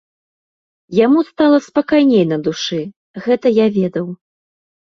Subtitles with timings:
[0.99, 2.81] Яму стала спакайней на душы,
[3.29, 4.13] гэта я ведаў.